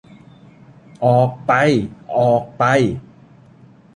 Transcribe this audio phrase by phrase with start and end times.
[1.05, 1.51] ออกไป!
[2.17, 2.63] ออกไป!